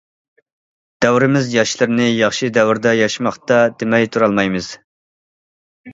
[1.05, 4.75] دەۋرىمىز ياشلىرىنى ياخشى دەۋردە ياشىماقتا دېمەي تۇرالمايمىز.